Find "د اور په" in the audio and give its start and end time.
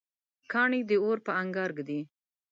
0.89-1.31